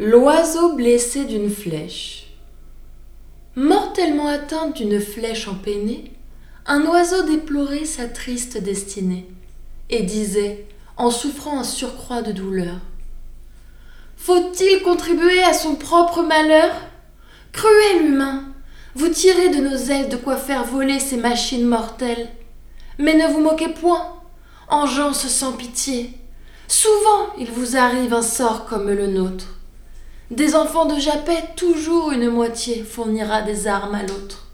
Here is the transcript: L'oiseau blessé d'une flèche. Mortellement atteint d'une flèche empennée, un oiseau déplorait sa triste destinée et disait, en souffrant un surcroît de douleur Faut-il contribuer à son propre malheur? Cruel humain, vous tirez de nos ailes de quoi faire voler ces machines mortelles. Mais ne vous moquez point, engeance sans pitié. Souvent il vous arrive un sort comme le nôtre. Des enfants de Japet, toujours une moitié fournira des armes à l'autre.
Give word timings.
L'oiseau 0.00 0.74
blessé 0.74 1.24
d'une 1.24 1.50
flèche. 1.50 2.28
Mortellement 3.56 4.28
atteint 4.28 4.68
d'une 4.68 5.00
flèche 5.00 5.48
empennée, 5.48 6.12
un 6.66 6.86
oiseau 6.86 7.24
déplorait 7.24 7.84
sa 7.84 8.06
triste 8.06 8.58
destinée 8.58 9.26
et 9.90 10.04
disait, 10.04 10.68
en 10.96 11.10
souffrant 11.10 11.58
un 11.58 11.64
surcroît 11.64 12.22
de 12.22 12.30
douleur 12.30 12.76
Faut-il 14.16 14.84
contribuer 14.84 15.42
à 15.42 15.52
son 15.52 15.74
propre 15.74 16.22
malheur? 16.22 16.76
Cruel 17.50 18.06
humain, 18.06 18.44
vous 18.94 19.08
tirez 19.08 19.48
de 19.48 19.68
nos 19.68 19.76
ailes 19.76 20.10
de 20.10 20.16
quoi 20.16 20.36
faire 20.36 20.62
voler 20.62 21.00
ces 21.00 21.16
machines 21.16 21.66
mortelles. 21.66 22.28
Mais 22.98 23.14
ne 23.14 23.32
vous 23.32 23.40
moquez 23.40 23.70
point, 23.70 24.12
engeance 24.68 25.26
sans 25.26 25.54
pitié. 25.54 26.12
Souvent 26.68 27.34
il 27.36 27.50
vous 27.50 27.76
arrive 27.76 28.14
un 28.14 28.22
sort 28.22 28.66
comme 28.66 28.90
le 28.90 29.08
nôtre. 29.08 29.57
Des 30.30 30.54
enfants 30.54 30.84
de 30.84 31.00
Japet, 31.00 31.42
toujours 31.56 32.10
une 32.10 32.28
moitié 32.28 32.84
fournira 32.84 33.40
des 33.40 33.66
armes 33.66 33.94
à 33.94 34.02
l'autre. 34.02 34.47